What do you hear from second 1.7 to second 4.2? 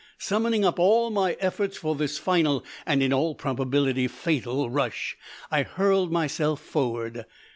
for this final, and in all probability